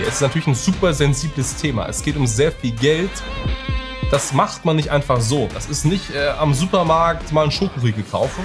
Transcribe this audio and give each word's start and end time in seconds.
Es 0.00 0.14
ist 0.14 0.20
natürlich 0.20 0.46
ein 0.46 0.54
super 0.54 0.94
sensibles 0.94 1.56
Thema. 1.56 1.86
Es 1.86 2.02
geht 2.02 2.16
um 2.16 2.26
sehr 2.26 2.52
viel 2.52 2.72
Geld. 2.72 3.10
Das 4.10 4.32
macht 4.32 4.64
man 4.64 4.76
nicht 4.76 4.90
einfach 4.90 5.20
so. 5.20 5.48
Das 5.52 5.66
ist 5.66 5.84
nicht 5.84 6.14
äh, 6.14 6.28
am 6.28 6.54
Supermarkt 6.54 7.32
mal 7.32 7.42
einen 7.42 7.50
Schokoriegel 7.50 8.04
kaufen. 8.04 8.44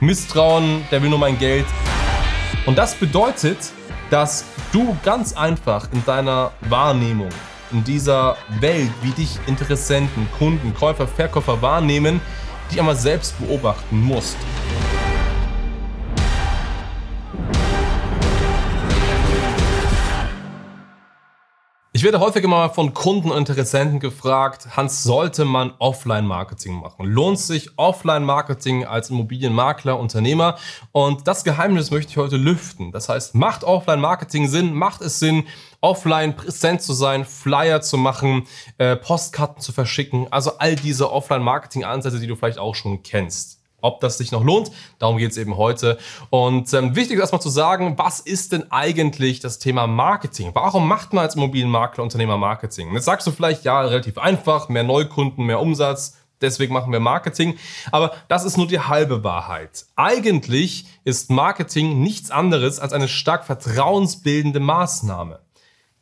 Misstrauen, 0.00 0.84
der 0.90 1.02
will 1.02 1.10
nur 1.10 1.18
mein 1.18 1.38
Geld. 1.38 1.66
Und 2.66 2.78
das 2.78 2.94
bedeutet, 2.94 3.58
dass 4.10 4.44
du 4.72 4.96
ganz 5.04 5.34
einfach 5.34 5.88
in 5.92 6.04
deiner 6.04 6.52
Wahrnehmung, 6.62 7.28
in 7.70 7.84
dieser 7.84 8.36
Welt, 8.60 8.90
wie 9.02 9.10
dich 9.10 9.38
Interessenten, 9.46 10.26
Kunden, 10.38 10.74
Käufer, 10.74 11.06
Verkäufer 11.06 11.60
wahrnehmen, 11.60 12.20
dich 12.70 12.78
einmal 12.80 12.96
selbst 12.96 13.38
beobachten 13.38 14.00
musst. 14.00 14.36
Ich 21.98 22.04
werde 22.04 22.20
häufiger 22.20 22.46
mal 22.46 22.68
von 22.68 22.94
Kunden 22.94 23.32
und 23.32 23.38
Interessenten 23.38 23.98
gefragt, 23.98 24.76
Hans, 24.76 25.02
sollte 25.02 25.44
man 25.44 25.72
Offline-Marketing 25.80 26.74
machen? 26.74 27.04
Lohnt 27.06 27.40
sich 27.40 27.76
Offline-Marketing 27.76 28.84
als 28.84 29.10
Immobilienmakler, 29.10 29.98
Unternehmer? 29.98 30.58
Und 30.92 31.26
das 31.26 31.42
Geheimnis 31.42 31.90
möchte 31.90 32.12
ich 32.12 32.16
heute 32.16 32.36
lüften. 32.36 32.92
Das 32.92 33.08
heißt, 33.08 33.34
macht 33.34 33.64
Offline-Marketing 33.64 34.46
Sinn? 34.46 34.74
Macht 34.74 35.00
es 35.00 35.18
Sinn, 35.18 35.48
offline 35.80 36.36
präsent 36.36 36.82
zu 36.82 36.92
sein, 36.92 37.24
Flyer 37.24 37.80
zu 37.80 37.96
machen, 37.96 38.46
äh, 38.78 38.94
Postkarten 38.94 39.60
zu 39.60 39.72
verschicken? 39.72 40.28
Also 40.30 40.52
all 40.58 40.76
diese 40.76 41.10
Offline-Marketing-Ansätze, 41.10 42.20
die 42.20 42.28
du 42.28 42.36
vielleicht 42.36 42.60
auch 42.60 42.76
schon 42.76 43.02
kennst 43.02 43.57
ob 43.80 44.00
das 44.00 44.18
sich 44.18 44.32
noch 44.32 44.42
lohnt. 44.42 44.70
Darum 44.98 45.18
geht 45.18 45.30
es 45.30 45.36
eben 45.36 45.56
heute. 45.56 45.98
Und 46.30 46.72
ähm, 46.74 46.96
wichtig 46.96 47.16
ist 47.16 47.20
erstmal 47.20 47.40
zu 47.40 47.48
sagen, 47.48 47.96
was 47.96 48.20
ist 48.20 48.52
denn 48.52 48.70
eigentlich 48.70 49.40
das 49.40 49.58
Thema 49.58 49.86
Marketing? 49.86 50.50
Warum 50.54 50.88
macht 50.88 51.12
man 51.12 51.24
als 51.24 51.36
Immobilienmakler 51.36 52.02
Unternehmer 52.02 52.36
Marketing? 52.36 52.92
jetzt 52.94 53.04
sagst 53.04 53.26
du 53.26 53.30
vielleicht, 53.30 53.64
ja, 53.64 53.80
relativ 53.80 54.18
einfach, 54.18 54.68
mehr 54.68 54.84
Neukunden, 54.84 55.46
mehr 55.46 55.60
Umsatz. 55.60 56.16
Deswegen 56.40 56.72
machen 56.72 56.92
wir 56.92 57.00
Marketing. 57.00 57.56
Aber 57.90 58.12
das 58.28 58.44
ist 58.44 58.56
nur 58.56 58.68
die 58.68 58.80
halbe 58.80 59.24
Wahrheit. 59.24 59.86
Eigentlich 59.96 60.86
ist 61.04 61.30
Marketing 61.30 62.00
nichts 62.00 62.30
anderes 62.30 62.78
als 62.78 62.92
eine 62.92 63.08
stark 63.08 63.44
vertrauensbildende 63.44 64.60
Maßnahme. 64.60 65.40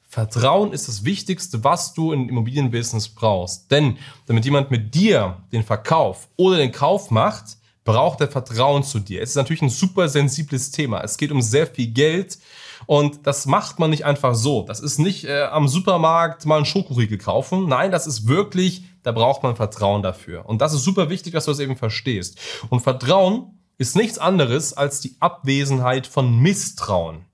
Vertrauen 0.08 0.72
ist 0.72 0.88
das 0.88 1.04
Wichtigste, 1.04 1.64
was 1.64 1.92
du 1.92 2.12
im 2.12 2.28
Immobilienbusiness 2.28 3.08
brauchst. 3.08 3.70
Denn 3.70 3.98
damit 4.26 4.44
jemand 4.44 4.70
mit 4.70 4.94
dir 4.94 5.42
den 5.52 5.62
Verkauf 5.62 6.28
oder 6.36 6.58
den 6.58 6.72
Kauf 6.72 7.10
macht, 7.10 7.58
braucht 7.86 8.20
er 8.20 8.28
Vertrauen 8.28 8.82
zu 8.82 8.98
dir. 8.98 9.22
Es 9.22 9.30
ist 9.30 9.36
natürlich 9.36 9.62
ein 9.62 9.70
super 9.70 10.10
sensibles 10.10 10.70
Thema. 10.70 11.00
Es 11.00 11.16
geht 11.16 11.32
um 11.32 11.40
sehr 11.40 11.66
viel 11.66 11.86
Geld 11.86 12.38
und 12.84 13.26
das 13.26 13.46
macht 13.46 13.78
man 13.78 13.88
nicht 13.88 14.04
einfach 14.04 14.34
so. 14.34 14.62
Das 14.62 14.80
ist 14.80 14.98
nicht 14.98 15.24
äh, 15.24 15.44
am 15.44 15.68
Supermarkt 15.68 16.44
mal 16.44 16.56
einen 16.56 16.66
Schokoriegel 16.66 17.16
kaufen. 17.16 17.66
Nein, 17.66 17.90
das 17.90 18.06
ist 18.06 18.28
wirklich, 18.28 18.84
da 19.02 19.12
braucht 19.12 19.42
man 19.42 19.56
Vertrauen 19.56 20.02
dafür. 20.02 20.46
Und 20.46 20.60
das 20.60 20.74
ist 20.74 20.84
super 20.84 21.08
wichtig, 21.08 21.32
dass 21.32 21.46
du 21.46 21.52
das 21.52 21.60
eben 21.60 21.76
verstehst. 21.76 22.38
Und 22.68 22.80
Vertrauen 22.80 23.58
ist 23.78 23.96
nichts 23.96 24.18
anderes 24.18 24.74
als 24.74 25.00
die 25.00 25.16
Abwesenheit 25.20 26.06
von 26.06 26.38
Misstrauen. 26.38 27.24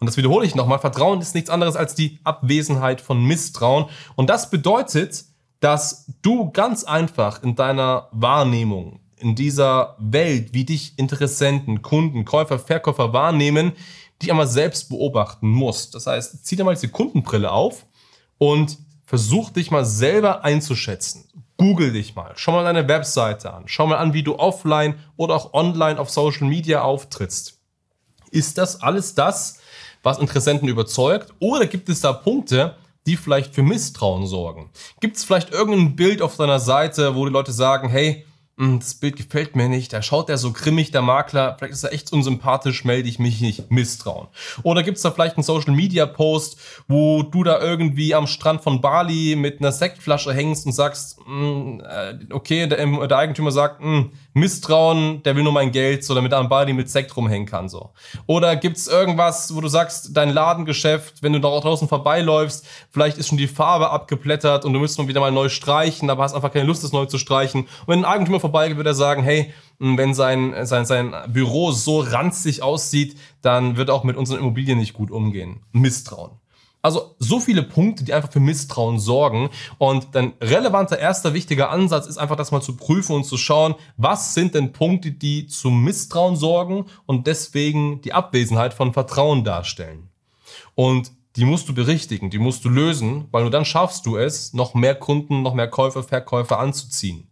Und 0.00 0.06
das 0.06 0.16
wiederhole 0.16 0.46
ich 0.46 0.54
nochmal. 0.54 0.78
Vertrauen 0.78 1.20
ist 1.20 1.34
nichts 1.34 1.50
anderes 1.50 1.76
als 1.76 1.94
die 1.94 2.20
Abwesenheit 2.24 3.00
von 3.00 3.24
Misstrauen. 3.24 3.86
Und 4.16 4.28
das 4.28 4.50
bedeutet, 4.50 5.24
dass 5.60 6.06
du 6.20 6.50
ganz 6.50 6.84
einfach 6.84 7.42
in 7.42 7.56
deiner 7.56 8.08
Wahrnehmung, 8.12 9.00
in 9.18 9.34
dieser 9.34 9.96
Welt, 9.98 10.52
wie 10.52 10.64
dich 10.64 10.98
Interessenten, 10.98 11.82
Kunden, 11.82 12.24
Käufer, 12.24 12.58
Verkäufer 12.58 13.12
wahrnehmen, 13.12 13.72
dich 14.20 14.30
einmal 14.30 14.46
selbst 14.46 14.88
beobachten 14.88 15.48
musst. 15.48 15.94
Das 15.94 16.06
heißt, 16.06 16.44
zieh 16.46 16.56
dir 16.56 16.64
mal 16.64 16.74
diese 16.74 16.88
Kundenbrille 16.88 17.50
auf 17.50 17.86
und 18.38 18.78
versuch 19.06 19.50
dich 19.50 19.70
mal 19.70 19.84
selber 19.84 20.44
einzuschätzen. 20.44 21.24
Google 21.56 21.92
dich 21.92 22.16
mal, 22.16 22.32
schau 22.34 22.52
mal 22.52 22.64
deine 22.64 22.88
Webseite 22.88 23.52
an, 23.52 23.64
schau 23.66 23.86
mal 23.86 23.98
an, 23.98 24.12
wie 24.12 24.24
du 24.24 24.36
offline 24.38 24.96
oder 25.16 25.36
auch 25.36 25.54
online 25.54 26.00
auf 26.00 26.10
Social 26.10 26.48
Media 26.48 26.82
auftrittst. 26.82 27.60
Ist 28.30 28.58
das 28.58 28.82
alles 28.82 29.14
das, 29.14 29.60
was 30.02 30.18
Interessenten 30.18 30.68
überzeugt? 30.68 31.32
Oder 31.38 31.66
gibt 31.66 31.88
es 31.88 32.00
da 32.00 32.12
Punkte, 32.12 32.76
die 33.06 33.16
vielleicht 33.16 33.54
für 33.54 33.62
Misstrauen 33.62 34.26
sorgen? 34.26 34.70
Gibt 35.00 35.16
es 35.16 35.24
vielleicht 35.24 35.52
irgendein 35.52 35.94
Bild 35.94 36.20
auf 36.20 36.36
deiner 36.36 36.58
Seite, 36.58 37.14
wo 37.14 37.24
die 37.24 37.32
Leute 37.32 37.52
sagen, 37.52 37.88
hey, 37.88 38.26
das 38.56 38.94
Bild 38.94 39.16
gefällt 39.16 39.56
mir 39.56 39.68
nicht, 39.68 39.92
da 39.92 40.00
schaut 40.00 40.28
der 40.28 40.38
so 40.38 40.52
grimmig, 40.52 40.92
der 40.92 41.02
Makler, 41.02 41.56
vielleicht 41.58 41.72
ist 41.72 41.82
er 41.82 41.92
echt 41.92 42.12
unsympathisch, 42.12 42.84
melde 42.84 43.08
ich 43.08 43.18
mich 43.18 43.40
nicht, 43.40 43.70
misstrauen. 43.70 44.28
Oder 44.62 44.84
gibt 44.84 44.96
es 44.96 45.02
da 45.02 45.10
vielleicht 45.10 45.36
einen 45.36 45.42
Social 45.42 45.74
Media 45.74 46.06
Post, 46.06 46.58
wo 46.86 47.24
du 47.24 47.42
da 47.42 47.60
irgendwie 47.60 48.14
am 48.14 48.28
Strand 48.28 48.62
von 48.62 48.80
Bali 48.80 49.34
mit 49.34 49.58
einer 49.58 49.72
Sektflasche 49.72 50.32
hängst 50.32 50.66
und 50.66 50.72
sagst, 50.72 51.18
hm, 51.26 51.82
äh, 51.84 52.32
okay, 52.32 52.68
der, 52.68 52.86
der 52.86 53.18
Eigentümer 53.18 53.50
sagt, 53.50 53.80
hm, 53.80 54.12
Misstrauen, 54.34 55.22
der 55.24 55.34
will 55.34 55.42
nur 55.42 55.52
mein 55.52 55.72
Geld, 55.72 56.04
so 56.04 56.14
damit 56.14 56.30
er 56.30 56.38
am 56.38 56.48
Bali 56.48 56.72
mit 56.72 56.88
Sekt 56.88 57.16
rumhängen 57.16 57.48
kann, 57.48 57.68
so. 57.68 57.90
Oder 58.26 58.54
gibt's 58.54 58.86
irgendwas, 58.86 59.54
wo 59.54 59.60
du 59.60 59.68
sagst, 59.68 60.16
dein 60.16 60.30
Ladengeschäft, 60.30 61.24
wenn 61.24 61.32
du 61.32 61.40
da 61.40 61.48
draußen 61.48 61.88
vorbeiläufst, 61.88 62.66
vielleicht 62.90 63.18
ist 63.18 63.28
schon 63.28 63.38
die 63.38 63.48
Farbe 63.48 63.90
abgeplättert 63.90 64.64
und 64.64 64.72
du 64.72 64.78
müsstest 64.78 65.00
mal 65.00 65.08
wieder 65.08 65.20
mal 65.20 65.32
neu 65.32 65.48
streichen, 65.48 66.08
aber 66.08 66.22
hast 66.22 66.34
einfach 66.34 66.52
keine 66.52 66.66
Lust, 66.66 66.84
das 66.84 66.92
neu 66.92 67.06
zu 67.06 67.18
streichen. 67.18 67.62
Und 67.62 67.88
wenn 67.88 67.98
ein 68.00 68.04
Eigentümer 68.04 68.43
vorbeigeht, 68.44 68.76
würde 68.76 68.90
er 68.90 68.94
sagen, 68.94 69.22
hey, 69.22 69.52
wenn 69.78 70.12
sein, 70.12 70.54
sein, 70.66 70.84
sein 70.84 71.14
Büro 71.28 71.72
so 71.72 72.00
ranzig 72.00 72.62
aussieht, 72.62 73.18
dann 73.40 73.76
wird 73.76 73.88
er 73.88 73.94
auch 73.94 74.04
mit 74.04 74.16
unseren 74.16 74.38
Immobilien 74.38 74.78
nicht 74.78 74.92
gut 74.92 75.10
umgehen. 75.10 75.60
Misstrauen. 75.72 76.32
Also 76.84 77.16
so 77.18 77.40
viele 77.40 77.62
Punkte, 77.62 78.04
die 78.04 78.12
einfach 78.12 78.30
für 78.30 78.40
Misstrauen 78.40 78.98
sorgen. 78.98 79.48
Und 79.78 80.08
dann 80.14 80.34
relevanter 80.42 80.98
erster 80.98 81.32
wichtiger 81.32 81.70
Ansatz 81.70 82.06
ist 82.06 82.18
einfach 82.18 82.36
das 82.36 82.52
mal 82.52 82.60
zu 82.60 82.76
prüfen 82.76 83.16
und 83.16 83.24
zu 83.24 83.38
schauen, 83.38 83.74
was 83.96 84.34
sind 84.34 84.54
denn 84.54 84.72
Punkte, 84.72 85.10
die 85.10 85.46
zum 85.46 85.82
Misstrauen 85.82 86.36
sorgen 86.36 86.84
und 87.06 87.26
deswegen 87.26 88.02
die 88.02 88.12
Abwesenheit 88.12 88.74
von 88.74 88.92
Vertrauen 88.92 89.44
darstellen. 89.44 90.10
Und 90.74 91.10
die 91.36 91.46
musst 91.46 91.70
du 91.70 91.74
berichtigen, 91.74 92.28
die 92.28 92.38
musst 92.38 92.66
du 92.66 92.68
lösen, 92.68 93.28
weil 93.30 93.42
nur 93.42 93.50
dann 93.50 93.64
schaffst 93.64 94.04
du 94.04 94.18
es, 94.18 94.52
noch 94.52 94.74
mehr 94.74 94.94
Kunden, 94.94 95.42
noch 95.42 95.54
mehr 95.54 95.68
Käufer, 95.68 96.02
Verkäufer 96.02 96.58
anzuziehen. 96.58 97.28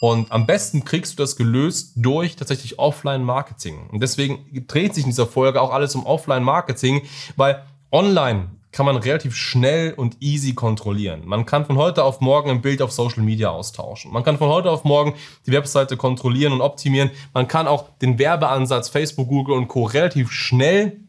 Und 0.00 0.32
am 0.32 0.46
besten 0.46 0.84
kriegst 0.84 1.12
du 1.12 1.22
das 1.22 1.36
gelöst 1.36 1.92
durch 1.96 2.34
tatsächlich 2.34 2.78
Offline-Marketing. 2.78 3.90
Und 3.90 4.02
deswegen 4.02 4.46
dreht 4.66 4.94
sich 4.94 5.04
in 5.04 5.10
dieser 5.10 5.26
Folge 5.26 5.60
auch 5.60 5.72
alles 5.72 5.94
um 5.94 6.06
Offline-Marketing, 6.06 7.02
weil 7.36 7.62
online 7.92 8.48
kann 8.72 8.86
man 8.86 8.96
relativ 8.96 9.34
schnell 9.34 9.92
und 9.92 10.16
easy 10.20 10.54
kontrollieren. 10.54 11.22
Man 11.26 11.44
kann 11.44 11.66
von 11.66 11.76
heute 11.76 12.04
auf 12.04 12.20
morgen 12.20 12.50
ein 12.50 12.62
Bild 12.62 12.80
auf 12.80 12.92
Social 12.92 13.22
Media 13.22 13.50
austauschen. 13.50 14.12
Man 14.12 14.22
kann 14.22 14.38
von 14.38 14.48
heute 14.48 14.70
auf 14.70 14.84
morgen 14.84 15.14
die 15.46 15.52
Webseite 15.52 15.96
kontrollieren 15.96 16.52
und 16.52 16.62
optimieren. 16.62 17.10
Man 17.34 17.46
kann 17.46 17.66
auch 17.66 17.90
den 17.98 18.18
Werbeansatz 18.18 18.88
Facebook, 18.88 19.28
Google 19.28 19.56
und 19.56 19.68
Co. 19.68 19.84
relativ 19.84 20.30
schnell 20.30 21.00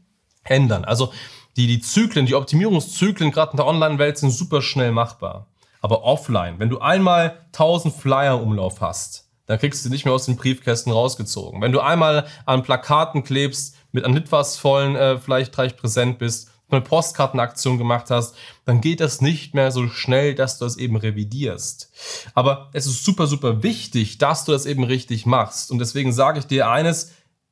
ändern. 0.44 0.84
Also 0.84 1.14
die, 1.56 1.68
die 1.68 1.80
Zyklen, 1.80 2.26
die 2.26 2.36
Optimierungszyklen 2.36 3.32
gerade 3.32 3.52
in 3.52 3.58
der 3.58 3.68
Online-Welt 3.68 4.18
sind 4.18 4.32
super 4.32 4.62
schnell 4.62 4.92
machbar. 4.92 5.48
Aber 5.82 6.04
offline, 6.04 6.60
wenn 6.60 6.70
du 6.70 6.80
einmal 6.80 7.46
1000 7.48 7.94
Flyer 7.94 8.42
Umlauf 8.42 8.80
hast, 8.82 9.28
dann 9.48 9.60
kriegst 9.60 9.84
du 9.84 9.90
nicht 9.90 10.06
mehr 10.06 10.14
aus 10.14 10.26
den 10.26 10.38
Briefkästen 10.38 10.94
rausgezogen. 10.94 11.62
Wenn 11.62 11.74
du 11.74 11.82
einmal 11.82 12.26
an 12.46 12.64
Plakaten 12.64 13.24
klebst, 13.24 13.76
mit 13.92 14.06
an 14.06 14.16
etwas 14.16 14.58
vollen 14.58 14.96
äh, 14.96 15.18
vielleicht 15.18 15.58
reich 15.58 15.76
präsent 15.76 16.20
bist, 16.20 16.50
eine 16.70 16.82
Postkartenaktion 16.82 17.78
gemacht 17.78 18.10
hast, 18.10 18.36
dann 18.66 18.82
geht 18.82 19.02
das 19.02 19.22
nicht 19.22 19.54
mehr 19.54 19.72
so 19.72 19.90
schnell, 19.90 20.36
dass 20.36 20.58
du 20.58 20.66
das 20.66 20.78
eben 20.78 20.96
revidierst. 20.96 21.92
Aber 22.34 22.70
es 22.74 22.86
ist 22.86 23.04
super, 23.04 23.28
super 23.28 23.62
wichtig, 23.64 24.18
dass 24.20 24.46
du 24.46 24.54
das 24.54 24.66
eben 24.66 24.84
richtig 24.84 25.26
machst. 25.26 25.72
Und 25.72 25.80
deswegen 25.80 26.14
sage 26.14 26.40
ich 26.40 26.46
dir 26.46 26.70
eines, 26.70 27.12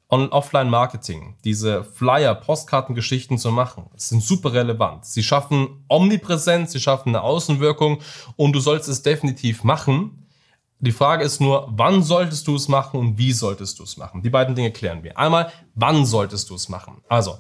on 0.09 0.29
Offline-Marketing, 0.29 1.35
diese 1.43 1.83
Flyer, 1.83 2.33
Postkartengeschichten 2.33 3.37
zu 3.37 3.51
machen, 3.51 3.85
sind 3.95 4.23
super 4.23 4.53
relevant. 4.53 5.05
Sie 5.05 5.23
schaffen 5.23 5.85
Omnipräsenz, 5.87 6.71
sie 6.71 6.79
schaffen 6.79 7.09
eine 7.09 7.21
Außenwirkung 7.21 8.01
und 8.35 8.53
du 8.53 8.59
sollst 8.59 8.89
es 8.89 9.03
definitiv 9.03 9.63
machen. 9.63 10.27
Die 10.79 10.91
Frage 10.91 11.23
ist 11.23 11.41
nur, 11.41 11.67
wann 11.71 12.01
solltest 12.01 12.47
du 12.47 12.55
es 12.55 12.67
machen 12.67 12.99
und 12.99 13.17
wie 13.17 13.33
solltest 13.33 13.77
du 13.79 13.83
es 13.83 13.97
machen? 13.97 14.23
Die 14.23 14.29
beiden 14.29 14.55
Dinge 14.55 14.71
klären 14.71 15.03
wir. 15.03 15.17
Einmal, 15.17 15.51
wann 15.75 16.05
solltest 16.05 16.49
du 16.49 16.55
es 16.55 16.69
machen? 16.69 17.03
Also, 17.07 17.37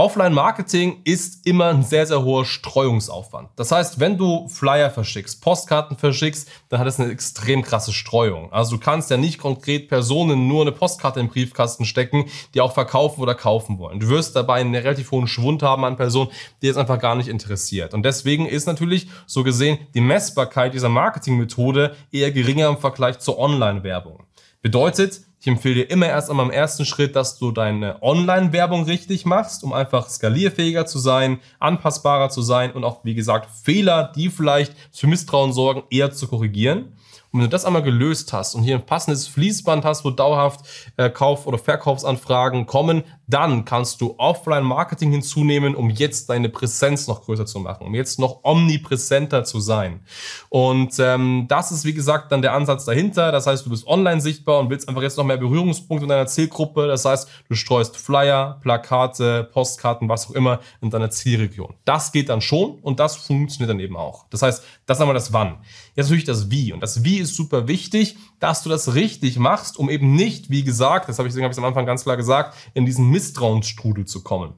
Offline-Marketing 0.00 1.02
ist 1.04 1.46
immer 1.46 1.66
ein 1.66 1.82
sehr, 1.82 2.06
sehr 2.06 2.22
hoher 2.22 2.46
Streuungsaufwand. 2.46 3.50
Das 3.56 3.70
heißt, 3.70 4.00
wenn 4.00 4.16
du 4.16 4.48
Flyer 4.48 4.88
verschickst, 4.88 5.42
Postkarten 5.42 5.98
verschickst, 5.98 6.48
dann 6.70 6.80
hat 6.80 6.86
es 6.86 6.98
eine 6.98 7.12
extrem 7.12 7.60
krasse 7.60 7.92
Streuung. 7.92 8.50
Also 8.50 8.76
du 8.76 8.82
kannst 8.82 9.10
ja 9.10 9.18
nicht 9.18 9.38
konkret 9.38 9.90
Personen 9.90 10.48
nur 10.48 10.62
eine 10.62 10.72
Postkarte 10.72 11.20
im 11.20 11.28
Briefkasten 11.28 11.84
stecken, 11.84 12.30
die 12.54 12.62
auch 12.62 12.72
verkaufen 12.72 13.20
oder 13.20 13.34
kaufen 13.34 13.78
wollen. 13.78 14.00
Du 14.00 14.08
wirst 14.08 14.34
dabei 14.34 14.62
einen 14.62 14.74
relativ 14.74 15.10
hohen 15.10 15.26
Schwund 15.26 15.62
haben 15.62 15.84
an 15.84 15.98
Personen, 15.98 16.30
die 16.62 16.68
es 16.68 16.78
einfach 16.78 16.98
gar 16.98 17.14
nicht 17.14 17.28
interessiert. 17.28 17.92
Und 17.92 18.02
deswegen 18.02 18.46
ist 18.46 18.64
natürlich 18.64 19.06
so 19.26 19.44
gesehen 19.44 19.76
die 19.92 20.00
Messbarkeit 20.00 20.72
dieser 20.72 20.88
Marketingmethode 20.88 21.94
eher 22.10 22.32
geringer 22.32 22.68
im 22.68 22.78
Vergleich 22.78 23.18
zur 23.18 23.38
Online-Werbung. 23.38 24.24
Bedeutet, 24.62 25.22
Ich 25.42 25.46
empfehle 25.46 25.76
dir 25.76 25.90
immer 25.90 26.06
erst 26.06 26.28
einmal 26.28 26.44
im 26.44 26.52
ersten 26.52 26.84
Schritt, 26.84 27.16
dass 27.16 27.38
du 27.38 27.50
deine 27.50 28.02
Online-Werbung 28.02 28.84
richtig 28.84 29.24
machst, 29.24 29.64
um 29.64 29.72
einfach 29.72 30.10
skalierfähiger 30.10 30.84
zu 30.84 30.98
sein, 30.98 31.40
anpassbarer 31.58 32.28
zu 32.28 32.42
sein 32.42 32.72
und 32.72 32.84
auch, 32.84 33.02
wie 33.04 33.14
gesagt, 33.14 33.48
Fehler, 33.50 34.12
die 34.14 34.28
vielleicht 34.28 34.74
für 34.92 35.06
Misstrauen 35.06 35.54
sorgen, 35.54 35.84
eher 35.88 36.12
zu 36.12 36.28
korrigieren. 36.28 36.92
Und 37.32 37.40
wenn 37.40 37.46
du 37.46 37.50
das 37.50 37.64
einmal 37.64 37.82
gelöst 37.82 38.32
hast 38.32 38.54
und 38.54 38.64
hier 38.64 38.74
ein 38.74 38.84
passendes 38.84 39.28
Fließband 39.28 39.84
hast, 39.84 40.04
wo 40.04 40.10
dauerhaft 40.10 40.60
äh, 40.96 41.10
Kauf- 41.10 41.46
oder 41.46 41.58
Verkaufsanfragen 41.58 42.66
kommen, 42.66 43.04
dann 43.28 43.64
kannst 43.64 44.00
du 44.00 44.16
Offline-Marketing 44.18 45.12
hinzunehmen, 45.12 45.76
um 45.76 45.90
jetzt 45.90 46.28
deine 46.28 46.48
Präsenz 46.48 47.06
noch 47.06 47.22
größer 47.22 47.46
zu 47.46 47.60
machen, 47.60 47.86
um 47.86 47.94
jetzt 47.94 48.18
noch 48.18 48.40
omnipräsenter 48.42 49.44
zu 49.44 49.60
sein. 49.60 50.00
Und 50.48 50.98
ähm, 50.98 51.46
das 51.48 51.70
ist, 51.70 51.84
wie 51.84 51.94
gesagt, 51.94 52.32
dann 52.32 52.42
der 52.42 52.54
Ansatz 52.54 52.84
dahinter. 52.84 53.30
Das 53.30 53.46
heißt, 53.46 53.64
du 53.64 53.70
bist 53.70 53.86
online 53.86 54.20
sichtbar 54.20 54.58
und 54.58 54.70
willst 54.70 54.88
einfach 54.88 55.02
jetzt 55.02 55.16
noch 55.16 55.24
mehr 55.24 55.36
Berührungspunkte 55.36 56.04
in 56.04 56.08
deiner 56.08 56.26
Zielgruppe. 56.26 56.88
Das 56.88 57.04
heißt, 57.04 57.28
du 57.48 57.54
streust 57.54 57.96
Flyer, 57.96 58.58
Plakate, 58.60 59.44
Postkarten, 59.52 60.08
was 60.08 60.28
auch 60.28 60.34
immer 60.34 60.58
in 60.80 60.90
deiner 60.90 61.10
Zielregion. 61.10 61.74
Das 61.84 62.10
geht 62.10 62.28
dann 62.28 62.40
schon 62.40 62.80
und 62.80 62.98
das 62.98 63.14
funktioniert 63.14 63.70
dann 63.70 63.80
eben 63.80 63.96
auch. 63.96 64.26
Das 64.30 64.42
heißt, 64.42 64.64
das 64.86 64.98
ist 64.98 65.00
einmal 65.00 65.14
das 65.14 65.32
Wann. 65.32 65.58
Jetzt 65.94 66.06
natürlich 66.06 66.24
das 66.24 66.50
Wie. 66.50 66.72
Und 66.72 66.80
das 66.80 67.04
Wie 67.04 67.19
ist 67.20 67.36
super 67.36 67.68
wichtig, 67.68 68.16
dass 68.38 68.62
du 68.62 68.68
das 68.68 68.94
richtig 68.94 69.38
machst, 69.38 69.78
um 69.78 69.88
eben 69.88 70.14
nicht, 70.14 70.50
wie 70.50 70.64
gesagt, 70.64 71.08
das 71.08 71.18
habe 71.18 71.28
ich, 71.28 71.34
hab 71.36 71.52
ich 71.52 71.58
am 71.58 71.64
Anfang 71.64 71.86
ganz 71.86 72.02
klar 72.02 72.16
gesagt, 72.16 72.56
in 72.74 72.86
diesen 72.86 73.08
Misstrauensstrudel 73.10 74.06
zu 74.06 74.22
kommen. 74.22 74.54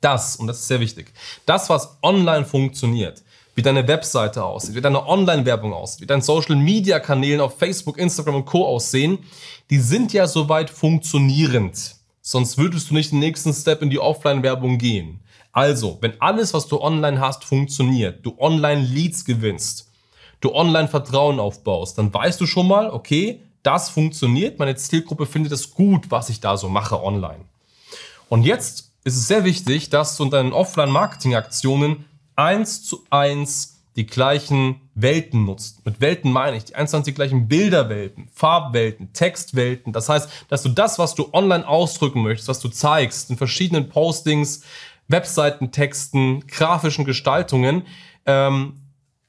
Das, 0.00 0.36
und 0.36 0.46
das 0.46 0.60
ist 0.60 0.68
sehr 0.68 0.80
wichtig, 0.80 1.12
das, 1.46 1.70
was 1.70 1.98
online 2.02 2.44
funktioniert, 2.44 3.22
wie 3.54 3.62
deine 3.62 3.86
Webseite 3.86 4.44
aussieht, 4.44 4.74
wie 4.74 4.80
deine 4.80 5.06
Online-Werbung 5.06 5.72
aussieht, 5.72 6.00
wie 6.00 6.06
deine 6.06 6.22
Social-Media-Kanälen 6.22 7.40
auf 7.40 7.58
Facebook, 7.58 7.98
Instagram 7.98 8.36
und 8.36 8.44
Co. 8.46 8.66
aussehen, 8.66 9.18
die 9.70 9.78
sind 9.78 10.12
ja 10.12 10.26
soweit 10.26 10.70
funktionierend. 10.70 11.96
Sonst 12.20 12.58
würdest 12.58 12.90
du 12.90 12.94
nicht 12.94 13.12
den 13.12 13.18
nächsten 13.18 13.52
Step 13.52 13.82
in 13.82 13.90
die 13.90 13.98
Offline-Werbung 13.98 14.78
gehen. 14.78 15.20
Also, 15.52 15.98
wenn 16.00 16.20
alles, 16.20 16.54
was 16.54 16.66
du 16.66 16.80
online 16.80 17.20
hast, 17.20 17.44
funktioniert, 17.44 18.24
du 18.24 18.34
Online-Leads 18.38 19.24
gewinnst, 19.24 19.91
du 20.42 20.54
Online-Vertrauen 20.54 21.40
aufbaust, 21.40 21.96
dann 21.96 22.12
weißt 22.12 22.40
du 22.40 22.46
schon 22.46 22.68
mal, 22.68 22.90
okay, 22.90 23.40
das 23.62 23.88
funktioniert, 23.88 24.58
meine 24.58 24.76
Zielgruppe 24.76 25.24
findet 25.24 25.52
es 25.52 25.70
gut, 25.70 26.10
was 26.10 26.28
ich 26.28 26.40
da 26.40 26.56
so 26.56 26.68
mache 26.68 27.02
online. 27.02 27.44
Und 28.28 28.42
jetzt 28.44 28.92
ist 29.04 29.16
es 29.16 29.28
sehr 29.28 29.44
wichtig, 29.44 29.88
dass 29.88 30.16
du 30.16 30.24
in 30.24 30.30
deinen 30.30 30.52
Offline-Marketing-Aktionen 30.52 32.04
eins 32.36 32.84
zu 32.84 33.04
eins 33.10 33.82
die 33.94 34.06
gleichen 34.06 34.80
Welten 34.94 35.44
nutzt. 35.44 35.84
Mit 35.84 36.00
Welten 36.00 36.32
meine 36.32 36.56
ich 36.56 36.64
die 36.64 36.74
eins 36.74 36.90
zu 36.90 36.96
eins 36.96 37.04
die 37.04 37.14
gleichen 37.14 37.46
Bilderwelten, 37.46 38.28
Farbwelten, 38.32 39.12
Textwelten. 39.12 39.92
Das 39.92 40.08
heißt, 40.08 40.28
dass 40.48 40.62
du 40.62 40.70
das, 40.70 40.98
was 40.98 41.14
du 41.14 41.28
online 41.32 41.66
ausdrücken 41.66 42.22
möchtest, 42.22 42.48
was 42.48 42.60
du 42.60 42.68
zeigst, 42.68 43.30
in 43.30 43.36
verschiedenen 43.36 43.88
Postings, 43.88 44.62
Webseitentexten, 45.08 46.46
grafischen 46.46 47.04
Gestaltungen, 47.04 47.82
ähm, 48.24 48.81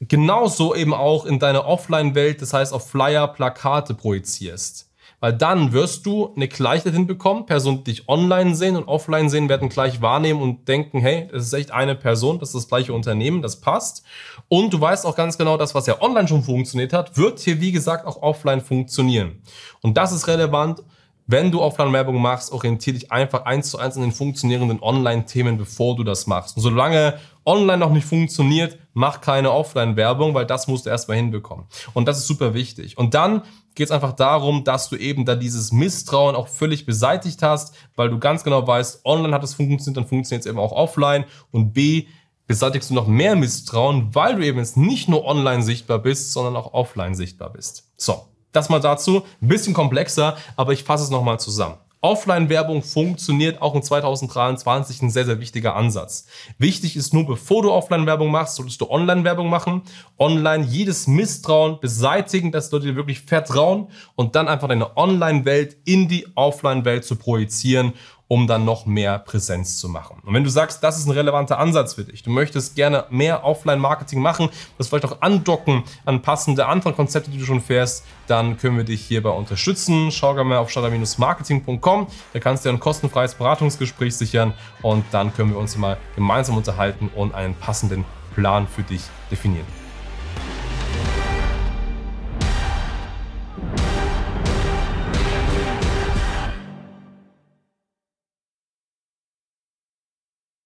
genauso 0.08 0.76
eben 0.76 0.94
auch 0.94 1.26
in 1.26 1.40
deine 1.40 1.66
Offline-Welt, 1.66 2.42
das 2.42 2.54
heißt 2.54 2.74
auf 2.74 2.90
Flyer, 2.90 3.28
Plakate 3.28 3.94
projizierst. 3.94 4.90
Weil 5.20 5.32
dann 5.32 5.72
wirst 5.72 6.06
du 6.06 6.34
eine 6.36 6.50
Gleichheit 6.50 6.92
hinbekommen, 6.92 7.46
Personen, 7.46 7.86
die 7.86 7.94
dich 7.94 8.10
online 8.10 8.56
sehen 8.56 8.76
und 8.76 8.90
offline 8.90 9.30
sehen, 9.30 9.48
werden 9.48 9.70
gleich 9.70 10.02
wahrnehmen 10.02 10.42
und 10.42 10.68
denken, 10.68 11.00
hey, 11.00 11.30
das 11.32 11.46
ist 11.46 11.54
echt 11.54 11.72
eine 11.72 11.96
Person, 11.96 12.40
das 12.40 12.50
ist 12.50 12.56
das 12.56 12.68
gleiche 12.68 12.92
Unternehmen, 12.92 13.42
das 13.42 13.62
passt. 13.62 14.04
Und 14.50 14.74
du 14.74 14.82
weißt 14.82 15.06
auch 15.06 15.16
ganz 15.16 15.38
genau, 15.38 15.56
das, 15.56 15.74
was 15.76 15.88
ja 15.88 16.02
online 16.02 16.28
schon 16.28 16.44
funktioniert 16.44 16.92
hat, 16.92 17.16
wird 17.18 17.40
hier, 17.40 17.62
wie 17.62 17.72
gesagt, 17.72 18.06
auch 18.06 18.22
offline 18.22 18.60
funktionieren. 18.60 19.42
Und 19.82 19.96
das 19.96 20.12
ist 20.12 20.28
relevant, 20.28 20.84
wenn 21.26 21.52
du 21.52 21.62
Offline-Werbung 21.62 22.22
machst, 22.22 22.52
orientiere 22.52 22.98
dich 22.98 23.12
einfach 23.12 23.46
eins 23.46 23.70
zu 23.70 23.78
eins 23.78 23.96
an 23.96 24.02
den 24.02 24.12
funktionierenden 24.12 24.82
Online-Themen, 24.82 25.58
bevor 25.58 25.96
du 25.96 26.04
das 26.04 26.28
machst. 26.28 26.58
Und 26.58 26.64
solange 26.64 27.20
online 27.46 27.78
noch 27.78 27.92
nicht 27.92 28.06
funktioniert, 28.06 28.78
mach 28.94 29.22
keine 29.22 29.52
Offline-Werbung, 29.52 30.34
weil 30.34 30.46
das 30.46 30.68
musst 30.68 30.86
du 30.86 30.90
erstmal 30.90 31.18
hinbekommen. 31.18 31.66
Und 31.94 32.08
das 32.08 32.18
ist 32.18 32.28
super 32.28 32.54
wichtig. 32.54 32.98
Und 32.98 33.14
dann 33.14 33.42
geht 33.76 33.88
es 33.88 33.92
einfach 33.92 34.14
darum, 34.14 34.64
dass 34.64 34.90
du 34.90 34.96
eben 34.98 35.26
da 35.26 35.36
dieses 35.36 35.72
Misstrauen 35.72 36.36
auch 36.36 36.48
völlig 36.48 36.86
beseitigt 36.86 37.42
hast, 37.42 37.76
weil 37.96 38.10
du 38.10 38.20
ganz 38.20 38.44
genau 38.44 38.66
weißt, 38.66 39.06
online 39.06 39.34
hat 39.34 39.44
es 39.44 39.54
funktioniert, 39.54 39.98
dann 39.98 40.08
funktioniert 40.08 40.46
es 40.46 40.50
eben 40.50 40.60
auch 40.60 40.72
offline. 40.72 41.26
Und 41.52 41.74
B, 41.74 42.06
beseitigst 42.46 42.90
du 42.90 42.94
noch 42.94 43.08
mehr 43.08 43.36
Misstrauen, 43.36 44.14
weil 44.14 44.36
du 44.36 44.46
eben 44.46 44.58
jetzt 44.58 44.78
nicht 44.78 45.08
nur 45.08 45.26
online 45.26 45.64
sichtbar 45.64 46.00
bist, 46.00 46.34
sondern 46.34 46.56
auch 46.56 46.74
offline 46.74 47.16
sichtbar 47.16 47.52
bist. 47.52 47.92
So, 47.98 48.28
das 48.54 48.70
mal 48.70 48.80
dazu. 48.80 49.24
Ein 49.42 49.48
bisschen 49.48 49.74
komplexer, 49.74 50.38
aber 50.56 50.72
ich 50.74 50.84
fasse 50.84 51.04
es 51.04 51.10
nochmal 51.10 51.40
zusammen. 51.40 51.76
Offline-Werbung 52.04 52.84
funktioniert 52.84 53.62
auch 53.62 53.76
in 53.76 53.82
2023 53.82 55.02
ein 55.04 55.10
sehr, 55.10 55.24
sehr 55.24 55.40
wichtiger 55.40 55.78
Ansatz. 55.78 56.28
Wichtig 56.58 56.98
ist 56.98 57.14
nur, 57.14 57.26
bevor 57.26 57.62
du 57.62 57.72
Offline-Werbung 57.72 58.30
machst, 58.30 58.56
solltest 58.56 58.82
du 58.82 58.90
Online-Werbung 58.90 59.50
machen. 59.50 59.84
Online 60.20 60.66
jedes 60.66 61.08
Misstrauen 61.08 61.80
beseitigen, 61.80 62.52
dass 62.52 62.72
Leute 62.72 62.88
dir 62.88 62.98
wirklich 62.98 63.22
vertrauen 63.22 63.88
und 64.16 64.36
dann 64.36 64.50
einfach 64.50 64.68
deine 64.68 64.98
Online-Welt 64.98 65.78
in 65.86 66.10
die 66.10 66.28
Offline-Welt 66.36 67.06
zu 67.06 67.16
projizieren 67.16 67.94
um 68.34 68.48
dann 68.48 68.66
noch 68.66 68.88
mehr 68.88 69.20
Präsenz 69.20 69.78
zu 69.78 69.88
machen. 69.88 70.18
Und 70.26 70.34
wenn 70.34 70.44
du 70.44 70.50
sagst, 70.50 70.84
das 70.84 70.98
ist 70.98 71.06
ein 71.06 71.12
relevanter 71.12 71.60
Ansatz 71.60 71.94
für 71.94 72.04
dich, 72.04 72.24
du 72.24 72.32
möchtest 72.32 72.76
gerne 72.76 73.06
mehr 73.12 73.46
Offline-Marketing 73.46 74.20
machen, 74.20 74.50
das 74.80 74.88
vielleicht 74.88 75.06
auch 75.06 75.22
andocken 75.22 75.84
an 76.04 76.24
passende 76.24 76.66
andere 76.66 76.94
Konzepte, 76.94 77.30
die 77.30 77.38
du 77.38 77.46
schon 77.46 77.62
fährst, 77.62 78.04
dann 78.26 78.58
können 78.58 78.76
wir 78.76 78.86
dich 78.86 79.06
hierbei 79.06 79.30
unterstützen. 79.30 80.12
Schau 80.12 80.34
gerne 80.34 80.50
mal 80.50 80.58
auf 80.58 80.72
starter-marketing.com, 80.72 82.08
da 82.34 82.40
kannst 82.40 82.66
du 82.66 82.70
dir 82.70 82.76
ein 82.76 82.80
kostenfreies 82.80 83.36
Beratungsgespräch 83.36 84.16
sichern 84.16 84.56
und 84.82 85.06
dann 85.12 85.32
können 85.32 85.52
wir 85.52 85.60
uns 85.60 85.78
mal 85.78 85.98
gemeinsam 86.16 86.58
unterhalten 86.58 87.12
und 87.16 87.36
einen 87.36 87.54
passenden 87.54 88.04
Plan 88.34 88.68
für 88.68 88.82
dich 88.82 89.04
definieren. 89.30 89.83